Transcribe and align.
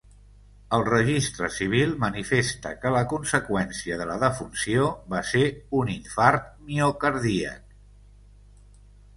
El 0.77 0.83
registre 0.85 1.49
civil 1.57 1.91
manifesta 2.03 2.71
que 2.85 2.93
la 2.95 3.03
conseqüència 3.11 3.99
de 4.01 4.09
la 4.13 4.15
defunció 4.25 4.89
va 5.15 5.21
ser 5.33 5.45
un 5.83 5.95
infart 5.99 6.49
miocardíac. 6.73 7.81